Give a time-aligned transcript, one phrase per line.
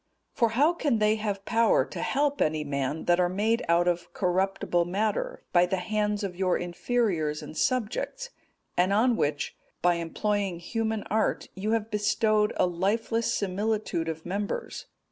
[0.35, 3.87] '(222) For how can they have power to help any man, that are made out
[3.87, 8.31] of corruptible matter, by the hands of your inferiors and subjects,
[8.75, 14.87] and on which, by employing human art, you have bestowed a lifeless similitude of members?